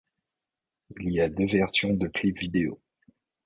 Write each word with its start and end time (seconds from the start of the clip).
Il 0.99 1.11
y 1.13 1.21
a 1.21 1.29
deux 1.29 1.45
versions 1.45 1.93
de 1.93 2.07
clip 2.07 2.39
vidéo. 2.39 2.81